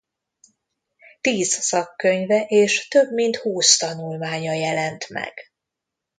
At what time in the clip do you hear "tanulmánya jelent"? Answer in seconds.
3.77-5.09